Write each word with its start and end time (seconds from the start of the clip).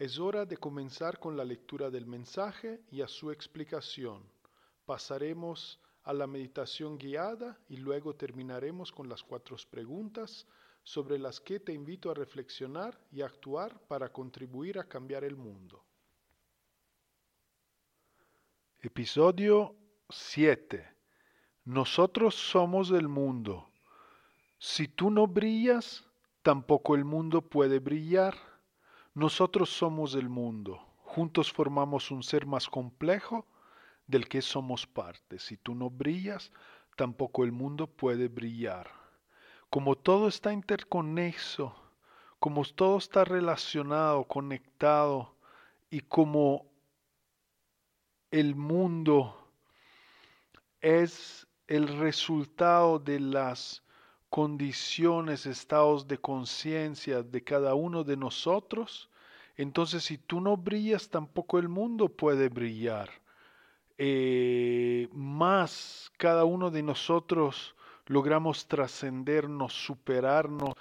Es 0.00 0.18
hora 0.18 0.46
de 0.46 0.56
comenzar 0.56 1.18
con 1.18 1.36
la 1.36 1.44
lectura 1.44 1.90
del 1.90 2.06
mensaje 2.06 2.80
y 2.90 3.02
a 3.02 3.06
su 3.06 3.30
explicación. 3.30 4.22
Pasaremos 4.86 5.78
a 6.04 6.14
la 6.14 6.26
meditación 6.26 6.96
guiada 6.96 7.58
y 7.68 7.76
luego 7.76 8.14
terminaremos 8.14 8.92
con 8.92 9.10
las 9.10 9.22
cuatro 9.22 9.58
preguntas 9.70 10.46
sobre 10.84 11.18
las 11.18 11.38
que 11.38 11.60
te 11.60 11.74
invito 11.74 12.10
a 12.10 12.14
reflexionar 12.14 12.98
y 13.12 13.20
actuar 13.20 13.78
para 13.88 14.10
contribuir 14.10 14.78
a 14.78 14.88
cambiar 14.88 15.22
el 15.22 15.36
mundo. 15.36 15.84
Episodio 18.80 19.76
7. 20.08 20.82
Nosotros 21.66 22.34
somos 22.34 22.90
el 22.90 23.06
mundo. 23.06 23.68
Si 24.58 24.88
tú 24.88 25.10
no 25.10 25.26
brillas, 25.26 26.02
tampoco 26.40 26.94
el 26.94 27.04
mundo 27.04 27.42
puede 27.42 27.80
brillar. 27.80 28.49
Nosotros 29.14 29.70
somos 29.70 30.14
el 30.14 30.28
mundo. 30.28 30.78
Juntos 30.98 31.52
formamos 31.52 32.10
un 32.10 32.22
ser 32.22 32.46
más 32.46 32.68
complejo 32.68 33.46
del 34.06 34.28
que 34.28 34.40
somos 34.40 34.86
parte. 34.86 35.38
Si 35.38 35.56
tú 35.56 35.74
no 35.74 35.90
brillas, 35.90 36.52
tampoco 36.96 37.42
el 37.42 37.50
mundo 37.50 37.88
puede 37.88 38.28
brillar. 38.28 38.88
Como 39.68 39.96
todo 39.96 40.28
está 40.28 40.52
interconexo, 40.52 41.74
como 42.38 42.64
todo 42.64 42.98
está 42.98 43.24
relacionado, 43.24 44.24
conectado, 44.24 45.34
y 45.90 46.00
como 46.00 46.70
el 48.30 48.54
mundo 48.54 49.52
es 50.80 51.48
el 51.66 51.88
resultado 51.98 53.00
de 53.00 53.18
las 53.18 53.82
condiciones, 54.30 55.44
estados 55.44 56.08
de 56.08 56.16
conciencia 56.18 57.22
de 57.22 57.44
cada 57.44 57.74
uno 57.74 58.04
de 58.04 58.16
nosotros, 58.16 59.10
entonces 59.56 60.04
si 60.04 60.18
tú 60.18 60.40
no 60.40 60.56
brillas, 60.56 61.10
tampoco 61.10 61.58
el 61.58 61.68
mundo 61.68 62.08
puede 62.08 62.48
brillar. 62.48 63.10
Eh, 63.98 65.08
más 65.12 66.10
cada 66.16 66.44
uno 66.44 66.70
de 66.70 66.82
nosotros 66.82 67.74
logramos 68.06 68.66
trascendernos, 68.66 69.74
superarnos, 69.74 70.72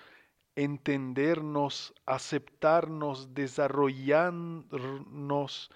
entendernos, 0.56 1.94
aceptarnos, 2.06 3.34
desarrollarnos, 3.34 5.70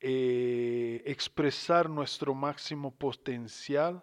eh, 0.00 1.02
expresar 1.06 1.88
nuestro 1.88 2.34
máximo 2.34 2.90
potencial, 2.90 4.02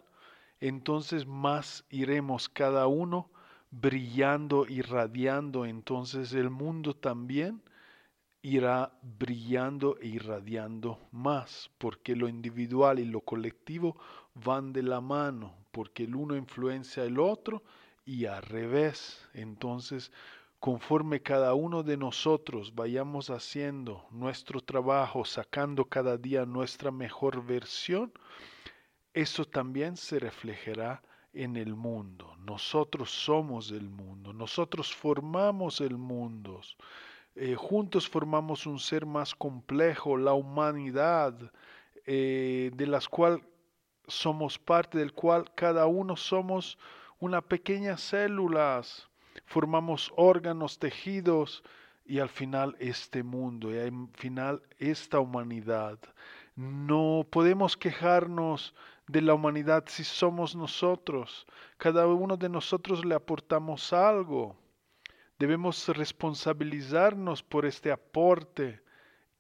entonces 0.60 1.26
más 1.26 1.86
iremos 1.90 2.50
cada 2.50 2.88
uno 2.88 3.30
brillando, 3.70 4.66
irradiando, 4.68 5.66
entonces 5.66 6.34
el 6.34 6.50
mundo 6.50 6.96
también 6.96 7.62
irá 8.42 8.94
brillando 9.02 9.98
e 10.00 10.08
irradiando 10.08 11.00
más, 11.12 11.70
porque 11.78 12.16
lo 12.16 12.30
individual 12.30 13.00
y 13.00 13.06
lo 13.06 13.22
colectivo 13.22 13.98
van 14.34 14.72
de 14.72 14.84
la 14.84 15.02
mano, 15.02 15.54
porque 15.72 16.04
el 16.04 16.16
uno 16.16 16.36
influencia 16.36 17.04
al 17.04 17.20
otro 17.20 17.64
y 18.06 18.26
al 18.26 18.42
revés. 18.42 19.28
Entonces, 19.34 20.12
conforme 20.60 21.22
cada 21.22 21.54
uno 21.54 21.84
de 21.84 21.98
nosotros 21.98 22.74
vayamos 22.74 23.30
haciendo 23.30 24.06
nuestro 24.12 24.62
trabajo, 24.62 25.26
sacando 25.26 25.86
cada 25.86 26.18
día 26.18 26.46
nuestra 26.46 26.90
mejor 26.92 27.46
versión, 27.46 28.12
eso 29.18 29.46
también 29.46 29.98
se 29.98 30.20
reflejará 30.20 31.02
en 31.34 31.56
el 31.56 31.74
mundo. 31.74 32.36
Nosotros 32.46 33.10
somos 33.10 33.72
el 33.72 33.90
mundo, 33.90 34.32
nosotros 34.32 34.94
formamos 34.94 35.82
el 35.82 35.98
mundo. 35.98 36.62
Eh, 37.36 37.56
juntos 37.56 38.08
formamos 38.08 38.68
un 38.68 38.78
ser 38.78 39.08
más 39.08 39.34
complejo, 39.34 40.18
la 40.18 40.34
humanidad, 40.34 41.34
eh, 42.06 42.70
de 42.76 42.86
las 42.86 43.10
cual 43.10 43.42
somos 44.08 44.60
parte, 44.60 45.00
del 45.00 45.14
cual 45.14 45.52
cada 45.56 45.88
uno 45.88 46.16
somos 46.16 46.78
una 47.20 47.42
pequeña 47.42 47.98
células, 47.98 49.10
formamos 49.46 50.14
órganos, 50.16 50.78
tejidos 50.78 51.64
y 52.06 52.20
al 52.20 52.30
final 52.30 52.76
este 52.80 53.24
mundo 53.24 53.74
y 53.74 53.80
al 53.80 54.10
final 54.14 54.62
esta 54.78 55.20
humanidad. 55.20 55.98
No 56.56 57.28
podemos 57.30 57.78
quejarnos 57.78 58.74
de 59.08 59.22
la 59.22 59.34
humanidad 59.34 59.86
si 59.88 60.04
somos 60.04 60.56
nosotros. 60.56 61.48
Cada 61.78 62.08
uno 62.08 62.38
de 62.38 62.50
nosotros 62.50 63.06
le 63.06 63.16
aportamos 63.16 63.94
algo. 63.94 64.58
Debemos 65.40 65.88
responsabilizarnos 65.88 67.44
por 67.44 67.66
este 67.66 67.92
aporte 67.92 68.82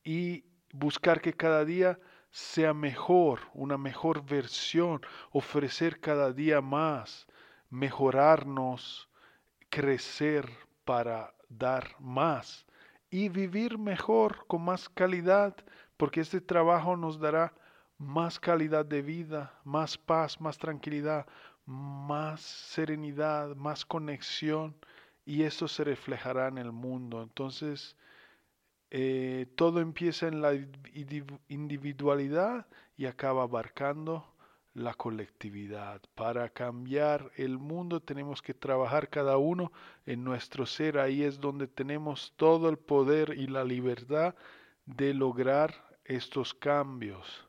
y 0.04 0.46
buscar 0.72 1.22
que 1.22 1.34
cada 1.34 1.66
día 1.66 2.00
sea 2.30 2.74
mejor, 2.74 3.40
una 3.54 3.78
mejor 3.78 4.24
versión, 4.24 5.02
ofrecer 5.32 6.00
cada 6.00 6.32
día 6.32 6.62
más, 6.62 7.28
mejorarnos, 7.70 9.10
crecer 9.70 10.50
para 10.86 11.34
dar 11.50 11.96
más 12.00 12.66
y 13.10 13.30
vivir 13.30 13.78
mejor, 13.78 14.46
con 14.48 14.64
más 14.64 14.90
calidad, 14.90 15.56
porque 15.96 16.22
este 16.22 16.42
trabajo 16.42 16.96
nos 16.96 17.20
dará 17.20 17.54
más 17.98 18.40
calidad 18.40 18.86
de 18.86 19.02
vida, 19.02 19.60
más 19.64 19.98
paz, 19.98 20.40
más 20.40 20.58
tranquilidad, 20.58 21.26
más 21.66 22.42
serenidad, 22.42 23.56
más 23.56 23.86
conexión 23.86 24.76
y 25.26 25.44
esto 25.44 25.68
se 25.68 25.84
reflejará 25.84 26.48
en 26.48 26.58
el 26.58 26.72
mundo. 26.72 27.22
Entonces, 27.22 27.98
eh, 28.90 29.48
todo 29.56 29.82
empieza 29.82 30.28
en 30.28 30.42
la 30.42 30.54
individualidad 31.50 32.68
y 32.96 33.06
acaba 33.06 33.44
abarcando 33.44 34.34
la 34.74 34.94
colectividad. 34.94 36.02
Para 36.16 36.50
cambiar 36.50 37.32
el 37.36 37.58
mundo 37.58 38.00
tenemos 38.00 38.42
que 38.42 38.54
trabajar 38.54 39.10
cada 39.10 39.38
uno 39.38 39.72
en 40.06 40.24
nuestro 40.24 40.66
ser. 40.66 41.00
Ahí 41.00 41.24
es 41.24 41.40
donde 41.40 41.68
tenemos 41.68 42.34
todo 42.38 42.70
el 42.70 42.78
poder 42.78 43.34
y 43.38 43.48
la 43.48 43.66
libertad 43.66 44.36
de 44.86 45.14
lograr 45.14 45.98
estos 46.06 46.54
cambios, 46.54 47.47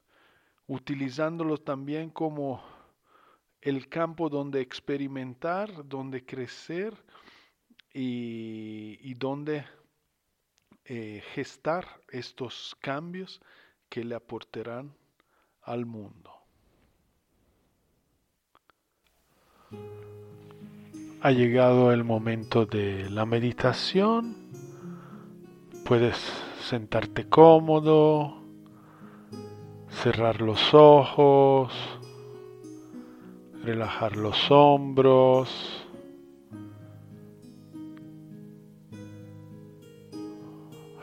utilizándolo 0.68 1.56
también 1.58 2.10
como 2.10 2.62
el 3.60 3.88
campo 3.88 4.28
donde 4.28 4.60
experimentar, 4.60 5.88
donde 5.88 6.24
crecer 6.24 6.94
y, 7.92 9.14
donde 9.14 9.64
eh, 10.84 11.22
gestar 11.34 11.86
estos 12.10 12.76
cambios 12.80 13.40
que 13.88 14.04
le 14.04 14.14
aportarán 14.14 14.94
al 15.62 15.86
mundo. 15.86 16.30
Ha 21.20 21.32
llegado 21.32 21.92
el 21.92 22.04
momento 22.04 22.64
de 22.64 23.10
la 23.10 23.26
meditación. 23.26 24.36
Puedes 25.84 26.16
sentarte 26.60 27.28
cómodo, 27.28 28.47
cerrar 29.90 30.40
los 30.40 30.72
ojos, 30.74 31.72
relajar 33.64 34.16
los 34.16 34.50
hombros. 34.50 35.84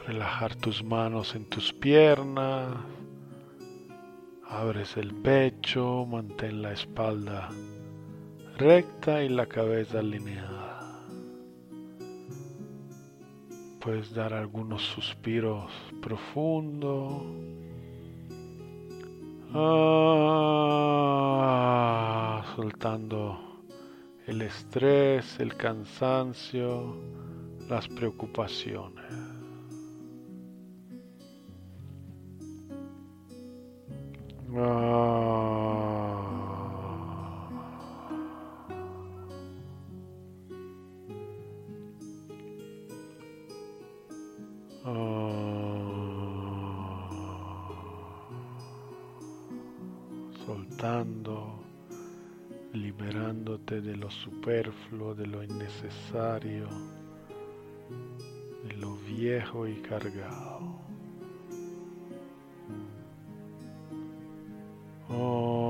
Relajar 0.08 0.56
tus 0.56 0.84
manos 0.84 1.36
en 1.36 1.46
tus 1.46 1.74
piernas. 1.74 2.74
Abres 4.48 4.98
el 4.98 5.14
pecho, 5.16 6.06
mantén 6.06 6.62
la 6.62 6.72
espalda 6.72 7.50
recta 8.58 9.22
y 9.22 9.30
la 9.30 9.48
cabeza 9.48 10.00
alineada. 10.00 11.04
Puedes 13.82 14.14
dar 14.14 14.34
algunos 14.34 14.82
suspiros 14.82 15.72
profundos. 16.02 17.24
Ah, 19.58 19.64
soltando 22.58 23.40
el 24.28 24.42
estrés, 24.42 25.40
el 25.40 25.56
cansancio, 25.56 26.98
las 27.70 27.88
preocupaciones. 27.88 29.06
Soltando, 50.86 51.64
liberándote 52.74 53.82
de 53.82 53.96
lo 53.96 54.12
superfluo, 54.12 55.16
de 55.16 55.26
lo 55.26 55.44
innecesario, 55.44 56.68
de 58.64 58.74
lo 58.78 58.96
viejo 58.98 59.68
y 59.68 59.76
cargado. 59.82 60.76
Oh. 65.10 65.66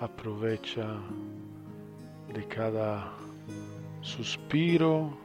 Aprovecha 0.00 0.98
de 2.34 2.46
cada 2.48 3.14
suspiro 4.02 5.16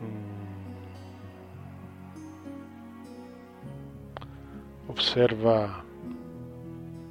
Mm. 0.00 0.50
Observa 4.90 5.84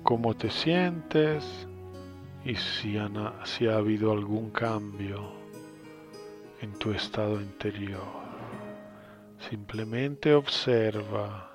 cómo 0.03 0.33
te 0.33 0.49
sientes 0.49 1.67
y 2.45 2.55
si, 2.55 2.97
si 3.43 3.67
ha 3.67 3.75
habido 3.75 4.13
algún 4.13 4.49
cambio 4.51 5.38
en 6.61 6.73
tu 6.79 6.91
estado 6.91 7.39
interior. 7.39 8.03
Simplemente 9.50 10.33
observa. 10.33 11.45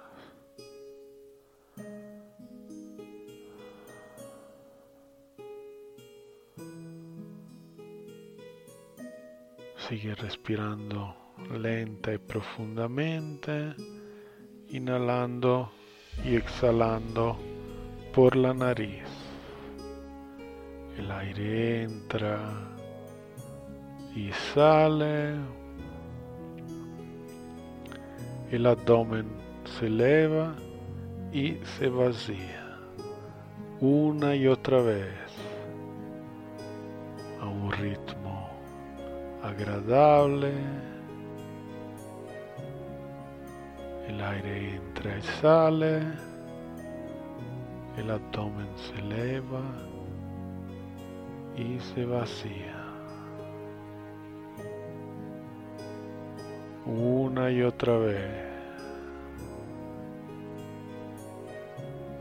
Sigue 9.88 10.14
respirando 10.14 11.14
lenta 11.52 12.14
y 12.14 12.18
profundamente, 12.18 13.74
inhalando 14.68 15.70
y 16.24 16.36
exhalando 16.36 17.36
por 18.14 18.34
la 18.34 18.54
nariz. 18.54 19.04
El 20.96 21.10
aire 21.10 21.82
entra 21.82 22.73
y 24.14 24.30
sale. 24.32 25.34
El 28.50 28.66
abdomen 28.66 29.26
se 29.64 29.86
eleva 29.86 30.54
y 31.32 31.56
se 31.78 31.88
vacía 31.88 32.64
una 33.80 34.36
y 34.36 34.46
otra 34.46 34.80
vez 34.80 35.08
a 37.40 37.46
un 37.46 37.72
ritmo 37.72 38.48
agradable. 39.42 40.52
El 44.08 44.20
aire 44.20 44.76
entra 44.76 45.18
y 45.18 45.22
sale. 45.40 46.02
El 47.96 48.10
abdomen 48.10 48.68
se 48.76 49.00
eleva 49.00 49.62
y 51.56 51.78
se 51.80 52.04
vacía. 52.04 52.83
Una 56.86 57.50
y 57.50 57.62
otra 57.62 57.96
vez. 57.96 58.54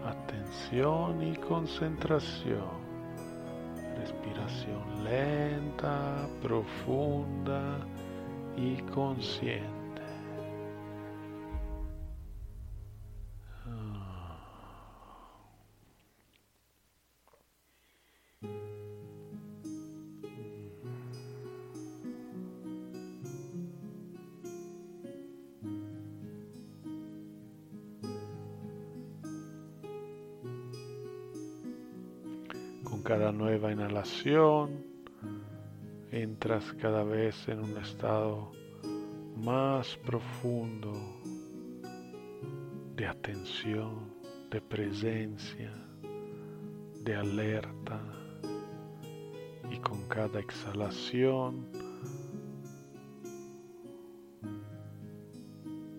Atención 0.06 1.22
y 1.22 1.36
concentración. 1.36 2.84
Respiración 3.98 5.04
lenta, 5.04 6.28
profunda 6.42 7.80
y 8.56 8.78
consciente. 8.84 9.83
Cada 33.04 33.34
nueva 33.34 33.72
inhalación 33.72 34.86
entras 36.10 36.64
cada 36.82 37.04
vez 37.04 37.48
en 37.50 37.60
un 37.60 37.78
estado 37.78 38.52
más 39.36 39.98
profundo 39.98 40.94
de 42.96 43.06
atención, 43.06 44.14
de 44.50 44.62
presencia, 44.62 45.74
de 47.04 47.16
alerta 47.16 48.02
y 49.70 49.78
con 49.80 50.08
cada 50.08 50.40
exhalación 50.40 51.68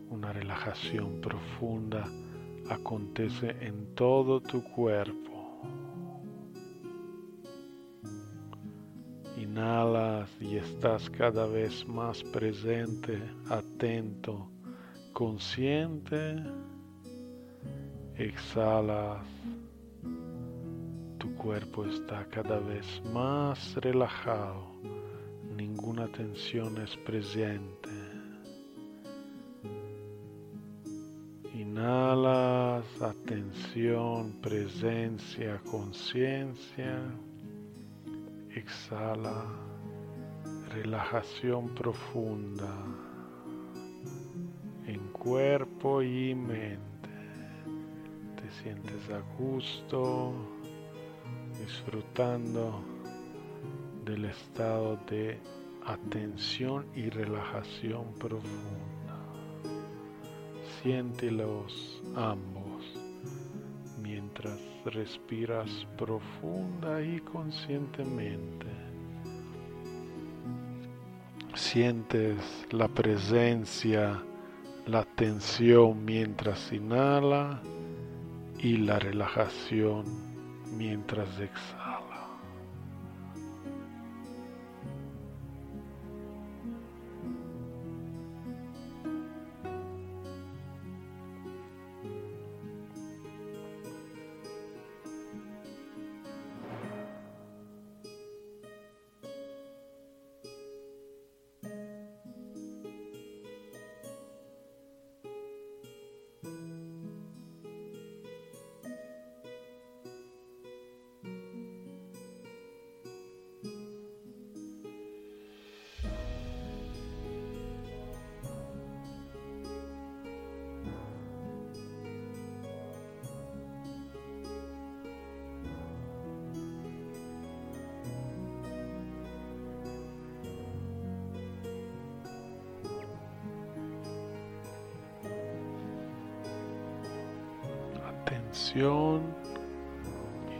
una 0.09 0.33
relajación 0.33 1.21
profunda 1.21 2.05
acontece 2.71 3.51
en 3.61 3.95
todo 3.95 4.41
tu 4.41 4.65
cuerpo. 4.65 5.34
Y 10.41 10.57
estás 10.57 11.09
cada 11.11 11.47
vez 11.47 11.87
más 11.87 12.23
presente, 12.25 13.23
atento, 13.49 14.49
consciente. 15.12 16.37
Exhalas. 18.17 19.26
Tu 21.19 21.35
cuerpo 21.37 21.85
está 21.85 22.25
cada 22.26 22.59
vez 22.59 23.03
más 23.12 23.75
relajado. 23.76 24.67
Ninguna 25.57 26.07
tensión 26.09 26.79
es 26.79 26.97
presente. 26.99 27.91
Inhalas, 31.55 32.85
atención, 33.00 34.33
presencia, 34.41 35.61
conciencia 35.71 37.00
exhala, 38.55 39.45
relajación 40.75 41.69
profunda 41.69 42.75
en 44.87 44.99
cuerpo 45.12 46.02
y 46.02 46.35
mente. 46.35 47.11
Te 48.37 48.50
sientes 48.62 49.09
a 49.11 49.21
gusto, 49.38 50.35
disfrutando 51.61 52.83
del 54.04 54.25
estado 54.25 54.99
de 55.09 55.38
atención 55.87 56.87
y 56.97 57.09
relajación 57.09 58.12
profunda. 58.14 59.16
Siéntelos 60.83 62.02
ambos 62.16 62.85
mientras 64.02 64.59
respiras 64.85 65.87
profunda 65.97 67.00
y 67.00 67.21
conscientemente. 67.21 68.84
Sientes 71.64 72.37
la 72.71 72.88
presencia, 72.88 74.23
la 74.87 75.02
tensión 75.04 76.04
mientras 76.04 76.71
inhala 76.71 77.62
y 78.59 78.76
la 78.76 78.99
relajación 78.99 80.04
mientras 80.76 81.40
exhala. 81.40 81.84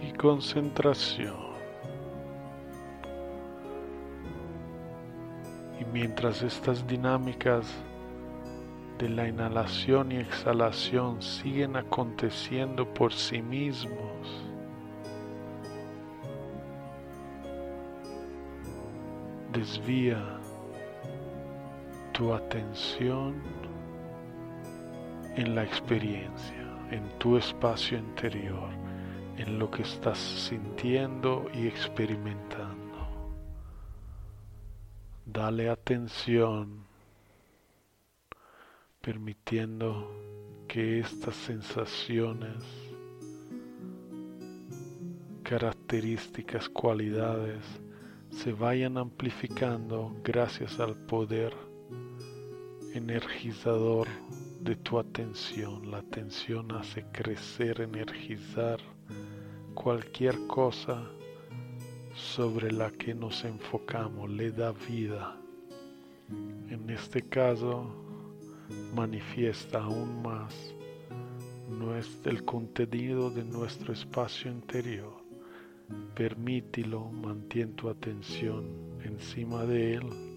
Y 0.03 0.13
concentración. 0.13 1.55
Y 5.81 5.85
mientras 5.87 6.43
estas 6.43 6.87
dinámicas 6.87 7.67
de 8.99 9.09
la 9.09 9.27
inhalación 9.27 10.13
y 10.13 10.17
exhalación 10.17 11.23
siguen 11.23 11.77
aconteciendo 11.77 12.93
por 12.93 13.13
sí 13.13 13.41
mismos, 13.41 14.45
desvía 19.53 20.23
tu 22.13 22.35
atención 22.35 23.35
en 25.37 25.55
la 25.55 25.65
experiencia 25.65 26.64
en 26.95 27.19
tu 27.19 27.37
espacio 27.37 27.99
interior, 27.99 28.71
en 29.37 29.59
lo 29.59 29.69
que 29.69 29.83
estás 29.83 30.17
sintiendo 30.17 31.51
y 31.53 31.67
experimentando. 31.67 33.35
Dale 35.27 35.71
atención, 35.71 36.85
permitiendo 39.01 40.09
que 40.69 41.01
estas 41.01 41.35
sensaciones, 41.35 42.63
características, 45.43 46.69
cualidades 46.69 47.65
se 48.31 48.53
vayan 48.53 48.99
amplificando 48.99 50.15
gracias 50.23 50.79
al 50.79 50.95
poder 50.95 51.53
energizador 52.95 54.07
de 54.65 54.77
tu 54.77 54.99
atención. 54.99 55.91
La 55.91 55.99
atención 55.99 56.73
hace 56.73 57.05
crecer, 57.13 57.83
energizar 57.83 58.81
cualquier 59.75 60.47
cosa 60.47 61.05
sobre 62.15 62.73
la 62.73 62.91
que 62.91 63.15
nos 63.15 63.45
enfocamos, 63.45 64.31
le 64.31 64.51
da 64.51 64.73
vida. 64.73 65.37
En 66.71 66.89
este 66.89 67.23
caso, 67.23 67.95
manifiesta 68.95 69.83
aún 69.83 70.23
más 70.23 70.75
el 72.25 72.45
contenido 72.45 73.31
de 73.31 73.45
nuestro 73.45 73.93
espacio 73.93 74.51
interior. 74.51 75.13
Permítelo, 76.15 77.11
mantén 77.11 77.75
tu 77.75 77.91
atención 77.91 78.65
encima 79.05 79.65
de 79.65 79.95
él 79.95 80.34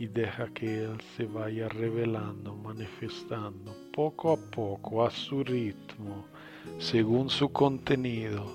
y 0.00 0.06
deja 0.06 0.48
que 0.54 0.84
Él 0.84 0.98
se 1.14 1.26
vaya 1.26 1.68
revelando, 1.68 2.56
manifestando 2.56 3.76
poco 3.92 4.32
a 4.32 4.36
poco 4.38 5.04
a 5.04 5.10
su 5.10 5.44
ritmo, 5.44 6.24
según 6.78 7.28
su 7.28 7.52
contenido. 7.52 8.46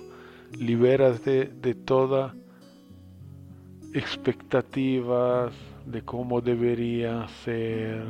Libérate 0.58 1.46
de 1.46 1.76
toda 1.76 2.34
expectativas 3.94 5.54
de 5.86 6.02
cómo 6.02 6.42
debería 6.42 7.28
ser. 7.44 8.04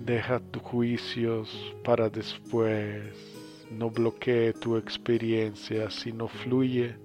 Deja 0.00 0.40
tus 0.40 0.62
juicios 0.62 1.74
para 1.84 2.08
después. 2.08 3.02
No 3.70 3.90
bloquee 3.90 4.54
tu 4.54 4.78
experiencia, 4.78 5.90
sino 5.90 6.26
fluye 6.26 6.96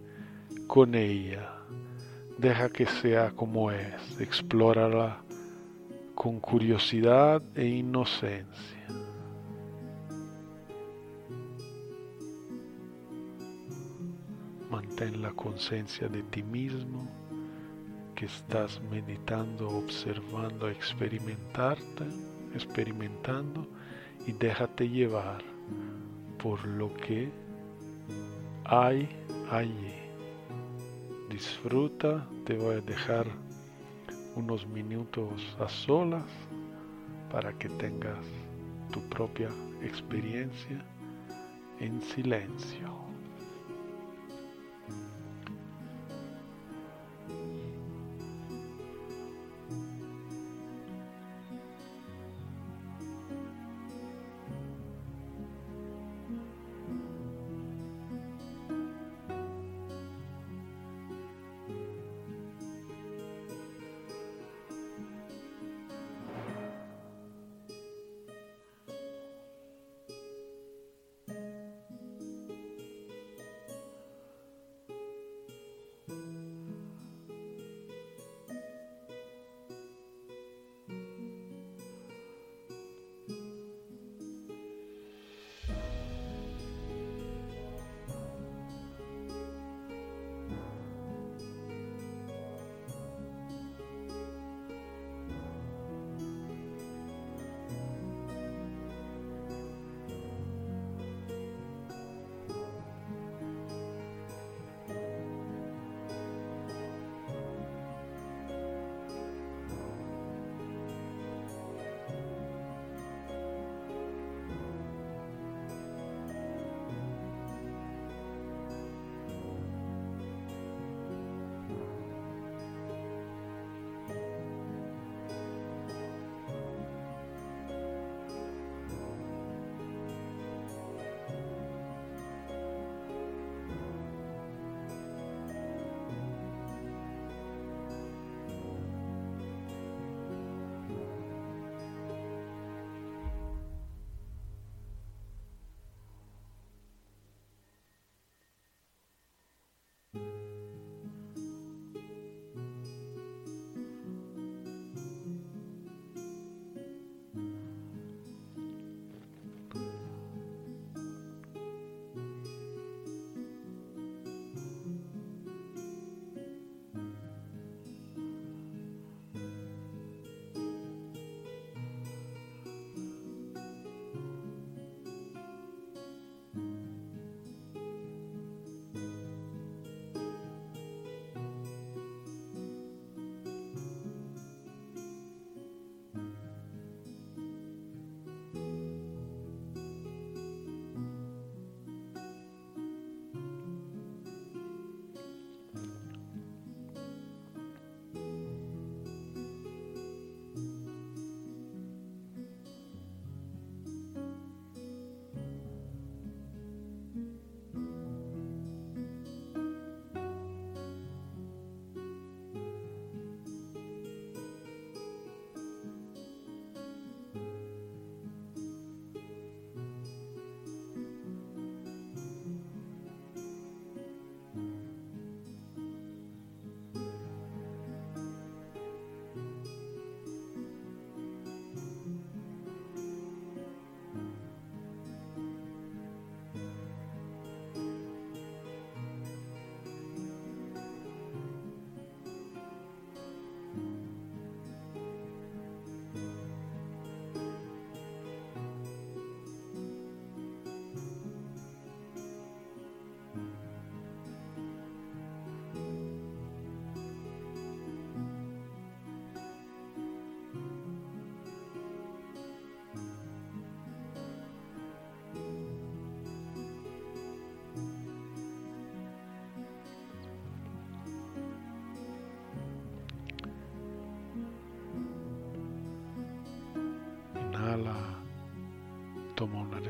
con 0.66 0.96
ella 0.96 1.63
Deja 2.38 2.70
que 2.70 2.86
sea 2.86 3.32
como 3.32 3.72
es, 3.72 4.20
explórala 4.20 5.22
con 6.16 6.40
curiosidad 6.40 7.42
e 7.56 7.66
inocencia. 7.66 8.88
Mantén 14.70 15.22
la 15.22 15.32
conciencia 15.32 16.08
de 16.08 16.24
ti 16.24 16.42
mismo 16.42 17.08
que 18.16 18.26
estás 18.26 18.82
meditando, 18.90 19.70
observando, 19.70 20.68
experimentarte, 20.70 22.08
experimentando 22.56 23.68
y 24.26 24.32
déjate 24.32 24.90
llevar 24.90 25.44
por 26.42 26.66
lo 26.66 26.94
que 26.96 27.32
hay 28.66 29.08
allí 29.52 30.03
disfruta, 31.34 32.28
te 32.46 32.56
voy 32.56 32.76
a 32.76 32.82
dejar 32.82 33.26
unos 34.36 34.68
minutos 34.68 35.58
a 35.60 35.68
solas 35.68 36.30
para 37.32 37.52
que 37.58 37.70
tengas 37.70 38.24
tu 38.92 39.02
propia 39.10 39.50
experiencia 39.82 40.86
en 41.80 42.00
silencio. 42.04 43.13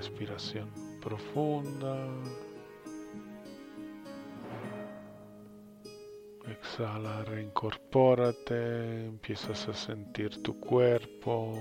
Respiración 0.04 0.70
profunda. 1.00 1.96
Exhala, 6.46 7.24
reincorpórate, 7.24 9.06
empiezas 9.06 9.70
a 9.70 9.74
sentir 9.74 10.44
tu 10.44 10.60
cuerpo, 10.60 11.58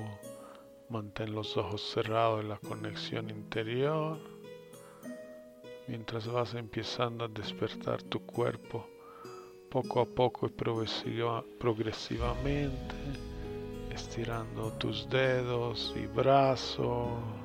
mantén 0.89 1.33
los 1.33 1.57
ojos 1.57 1.83
cerrados 1.83 2.41
en 2.41 2.49
la 2.49 2.59
conexión 2.59 3.31
interior. 3.31 4.19
Mientras 5.87 6.27
vas 6.27 6.55
empezando 6.55 7.27
a 7.27 7.29
despertar 7.29 8.03
tu 8.03 8.27
cuerpo 8.27 8.89
poco 9.71 10.01
a 10.01 10.07
poco 10.07 10.47
y 10.47 10.51
progresivamente, 11.61 12.97
estirando 13.95 14.73
tus 14.79 15.09
dedos 15.09 15.95
y 15.97 16.07
brazos, 16.09 17.42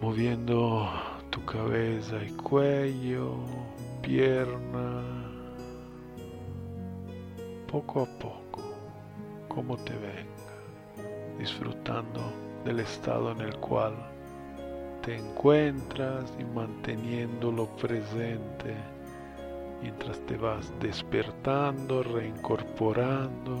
moviendo 0.00 0.88
tu 1.30 1.44
cabeza 1.44 2.22
y 2.22 2.30
cuello 2.32 3.36
pierna, 4.02 5.02
poco 7.70 8.02
a 8.02 8.06
poco, 8.18 8.62
como 9.48 9.76
te 9.76 9.92
venga, 9.94 11.38
disfrutando 11.38 12.20
del 12.64 12.80
estado 12.80 13.32
en 13.32 13.40
el 13.40 13.56
cual 13.56 13.94
te 15.02 15.16
encuentras 15.16 16.32
y 16.38 16.44
manteniéndolo 16.44 17.66
presente 17.76 18.74
mientras 19.82 20.18
te 20.26 20.36
vas 20.36 20.72
despertando, 20.80 22.02
reincorporando 22.02 23.58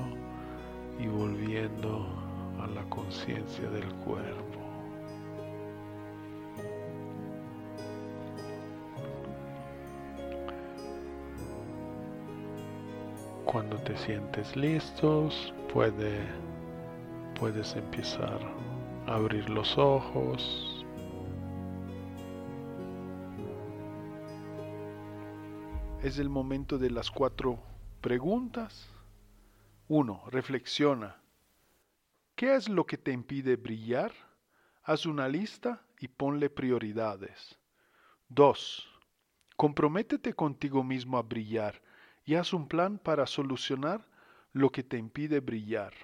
y 0.98 1.06
volviendo 1.06 2.06
a 2.60 2.66
la 2.66 2.82
conciencia 2.88 3.68
del 3.70 3.92
cuerpo. 3.96 4.55
Cuando 13.46 13.76
te 13.78 13.96
sientes 13.96 14.56
listos, 14.56 15.54
puede, 15.72 16.18
puedes 17.38 17.76
empezar 17.76 18.40
a 19.06 19.14
abrir 19.14 19.48
los 19.48 19.78
ojos. 19.78 20.84
Es 26.02 26.18
el 26.18 26.28
momento 26.28 26.76
de 26.76 26.90
las 26.90 27.08
cuatro 27.08 27.62
preguntas. 28.00 28.90
Uno, 29.86 30.24
reflexiona. 30.26 31.22
¿Qué 32.34 32.56
es 32.56 32.68
lo 32.68 32.84
que 32.84 32.98
te 32.98 33.12
impide 33.12 33.54
brillar? 33.54 34.12
Haz 34.82 35.06
una 35.06 35.28
lista 35.28 35.86
y 36.00 36.08
ponle 36.08 36.50
prioridades. 36.50 37.60
Dos, 38.28 38.88
comprométete 39.54 40.34
contigo 40.34 40.82
mismo 40.82 41.16
a 41.16 41.22
brillar 41.22 41.85
y 42.26 42.34
haz 42.34 42.52
un 42.52 42.66
plan 42.66 42.98
para 42.98 43.26
solucionar 43.26 44.04
lo 44.52 44.70
que 44.70 44.82
te 44.82 44.98
impide 44.98 45.38
brillar. 45.40 45.94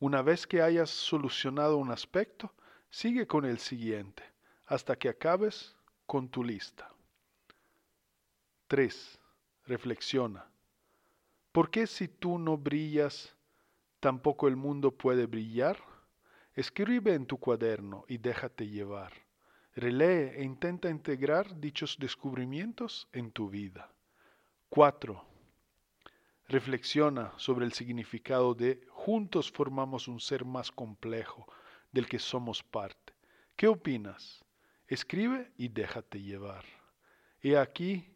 Una 0.00 0.22
vez 0.22 0.46
que 0.46 0.62
hayas 0.62 0.90
solucionado 0.90 1.76
un 1.76 1.90
aspecto, 1.90 2.54
sigue 2.88 3.26
con 3.26 3.44
el 3.44 3.58
siguiente, 3.58 4.22
hasta 4.64 4.96
que 4.96 5.10
acabes 5.10 5.76
con 6.06 6.28
tu 6.30 6.42
lista. 6.42 6.90
3. 8.68 9.18
Reflexiona. 9.66 10.46
¿Por 11.52 11.70
qué 11.70 11.86
si 11.86 12.08
tú 12.08 12.38
no 12.38 12.56
brillas, 12.56 13.36
tampoco 14.00 14.48
el 14.48 14.56
mundo 14.56 14.92
puede 14.92 15.26
brillar? 15.26 15.78
Escribe 16.54 17.12
en 17.12 17.26
tu 17.26 17.38
cuaderno 17.38 18.04
y 18.08 18.18
déjate 18.18 18.66
llevar. 18.68 19.12
Relee 19.74 20.40
e 20.40 20.44
intenta 20.44 20.88
integrar 20.88 21.60
dichos 21.60 21.98
descubrimientos 21.98 23.08
en 23.12 23.30
tu 23.30 23.50
vida. 23.50 23.92
4. 24.70 25.24
Reflexiona 26.46 27.32
sobre 27.38 27.64
el 27.64 27.72
significado 27.72 28.54
de 28.54 28.86
juntos 28.90 29.50
formamos 29.50 30.08
un 30.08 30.20
ser 30.20 30.44
más 30.44 30.70
complejo 30.70 31.50
del 31.90 32.06
que 32.06 32.18
somos 32.18 32.62
parte. 32.62 33.14
¿Qué 33.56 33.66
opinas? 33.66 34.44
Escribe 34.86 35.52
y 35.56 35.68
déjate 35.68 36.20
llevar. 36.20 36.64
He 37.40 37.56
aquí 37.56 38.14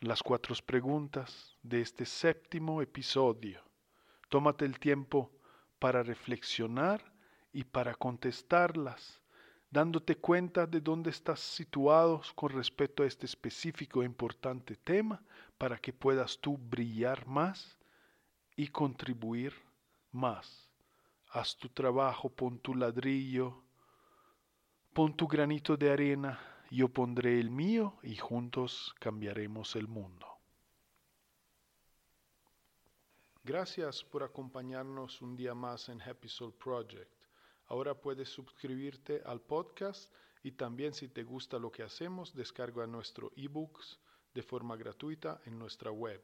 las 0.00 0.22
cuatro 0.22 0.54
preguntas 0.66 1.56
de 1.62 1.80
este 1.80 2.04
séptimo 2.04 2.82
episodio. 2.82 3.62
Tómate 4.28 4.66
el 4.66 4.78
tiempo 4.78 5.32
para 5.78 6.02
reflexionar 6.02 7.14
y 7.50 7.64
para 7.64 7.94
contestarlas 7.94 9.22
dándote 9.70 10.16
cuenta 10.16 10.66
de 10.66 10.80
dónde 10.80 11.10
estás 11.10 11.40
situado 11.40 12.20
con 12.34 12.50
respecto 12.50 13.02
a 13.02 13.06
este 13.06 13.26
específico 13.26 14.02
e 14.02 14.06
importante 14.06 14.76
tema 14.76 15.22
para 15.56 15.78
que 15.78 15.92
puedas 15.92 16.38
tú 16.38 16.58
brillar 16.58 17.26
más 17.26 17.78
y 18.56 18.68
contribuir 18.68 19.54
más. 20.10 20.68
Haz 21.28 21.56
tu 21.56 21.68
trabajo, 21.68 22.28
pon 22.28 22.58
tu 22.58 22.74
ladrillo, 22.74 23.62
pon 24.92 25.16
tu 25.16 25.28
granito 25.28 25.76
de 25.76 25.92
arena, 25.92 26.40
yo 26.70 26.88
pondré 26.88 27.38
el 27.38 27.50
mío 27.50 27.96
y 28.02 28.16
juntos 28.16 28.92
cambiaremos 28.98 29.76
el 29.76 29.86
mundo. 29.86 30.26
Gracias 33.44 34.02
por 34.04 34.24
acompañarnos 34.24 35.22
un 35.22 35.36
día 35.36 35.54
más 35.54 35.88
en 35.88 36.02
Happy 36.02 36.28
Soul 36.28 36.52
Project. 36.52 37.19
Ahora 37.70 37.94
puedes 37.94 38.28
suscribirte 38.28 39.22
al 39.24 39.40
podcast 39.40 40.12
y 40.42 40.50
también 40.52 40.92
si 40.92 41.08
te 41.08 41.22
gusta 41.22 41.56
lo 41.60 41.70
que 41.70 41.84
hacemos, 41.84 42.34
descarga 42.34 42.84
nuestro 42.88 43.30
ebooks 43.36 44.00
de 44.34 44.42
forma 44.42 44.76
gratuita 44.76 45.40
en 45.44 45.56
nuestra 45.56 45.92
web. 45.92 46.20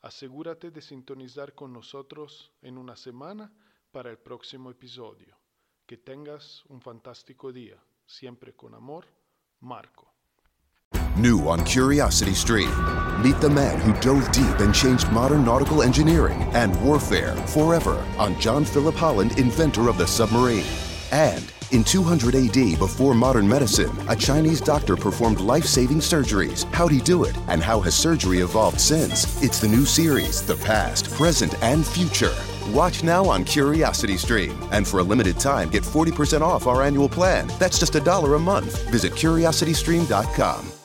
Asegúrate 0.00 0.70
de 0.70 0.80
sintonizar 0.80 1.54
con 1.54 1.74
nosotros 1.74 2.52
en 2.62 2.78
una 2.78 2.96
semana 2.96 3.52
para 3.90 4.10
el 4.10 4.16
próximo 4.16 4.70
episodio. 4.70 5.38
Que 5.84 5.98
tengas 5.98 6.64
un 6.70 6.80
fantástico 6.80 7.52
día. 7.52 7.78
Siempre 8.06 8.56
con 8.56 8.74
amor, 8.74 9.06
Marco. 9.60 10.11
New 11.16 11.48
on 11.48 11.64
Curiosity 11.64 12.34
Stream. 12.34 12.70
Meet 13.22 13.40
the 13.40 13.50
man 13.50 13.80
who 13.80 13.92
dove 14.00 14.30
deep 14.32 14.58
and 14.60 14.74
changed 14.74 15.10
modern 15.12 15.44
nautical 15.44 15.82
engineering 15.82 16.42
and 16.54 16.74
warfare 16.84 17.36
forever 17.48 18.04
on 18.18 18.38
John 18.40 18.64
Philip 18.64 18.94
Holland, 18.94 19.38
inventor 19.38 19.88
of 19.88 19.98
the 19.98 20.06
submarine. 20.06 20.64
And 21.12 21.52
in 21.70 21.84
200 21.84 22.34
AD, 22.34 22.78
before 22.78 23.14
modern 23.14 23.48
medicine, 23.48 23.96
a 24.08 24.16
Chinese 24.16 24.60
doctor 24.60 24.96
performed 24.96 25.40
life 25.40 25.64
saving 25.64 25.98
surgeries. 26.00 26.64
How'd 26.72 26.92
he 26.92 27.00
do 27.00 27.24
it? 27.24 27.36
And 27.48 27.62
how 27.62 27.80
has 27.80 27.94
surgery 27.94 28.40
evolved 28.40 28.80
since? 28.80 29.42
It's 29.42 29.60
the 29.60 29.68
new 29.68 29.84
series, 29.84 30.42
The 30.42 30.56
Past, 30.56 31.10
Present, 31.12 31.54
and 31.62 31.86
Future. 31.86 32.34
Watch 32.70 33.02
now 33.02 33.24
on 33.24 33.44
Curiosity 33.44 34.16
Stream. 34.16 34.56
And 34.70 34.86
for 34.86 35.00
a 35.00 35.02
limited 35.02 35.38
time, 35.38 35.70
get 35.70 35.82
40% 35.82 36.42
off 36.42 36.66
our 36.66 36.82
annual 36.82 37.08
plan. 37.08 37.50
That's 37.58 37.78
just 37.78 37.94
a 37.94 38.00
dollar 38.00 38.34
a 38.34 38.38
month. 38.38 38.88
Visit 38.90 39.12
curiositystream.com. 39.12 40.81